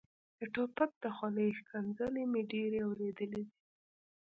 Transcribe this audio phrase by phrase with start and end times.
[0.39, 3.45] د ټوپک د خولې ښکنځلې مې ډېرې اورېدلې دي.